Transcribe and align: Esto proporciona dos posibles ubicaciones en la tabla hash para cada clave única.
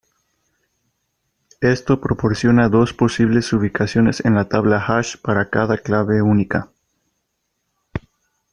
Esto 1.61 2.01
proporciona 2.01 2.69
dos 2.69 2.91
posibles 2.91 3.53
ubicaciones 3.53 4.25
en 4.25 4.33
la 4.33 4.49
tabla 4.49 4.77
hash 4.83 5.15
para 5.21 5.51
cada 5.51 5.77
clave 5.77 6.23
única. 6.23 6.71